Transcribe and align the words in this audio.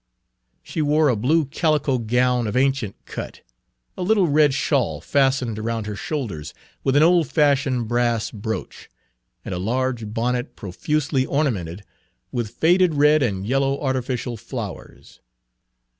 She 0.63 0.81
wore 0.81 1.09
a 1.09 1.15
blue 1.15 1.45
calico 1.45 1.99
gown 1.99 2.47
of 2.47 2.57
ancient 2.57 2.95
cut, 3.05 3.41
a 3.95 4.01
little 4.01 4.25
red 4.27 4.51
shawl 4.51 4.99
fastened 4.99 5.59
around 5.59 5.85
her 5.85 5.95
shoulders 5.95 6.55
with 6.83 6.95
an 6.95 7.03
old 7.03 7.27
fashioned 7.27 7.87
brass 7.87 8.31
brooch, 8.31 8.89
and 9.45 9.53
a 9.53 9.59
large 9.59 10.11
bonnet 10.11 10.55
profusely 10.55 11.23
ornamented 11.23 11.83
with 12.31 12.49
faded 12.49 12.95
red 12.95 13.21
and 13.21 13.45
yellow 13.45 13.79
artificial 13.79 14.37
flowers. 14.37 15.19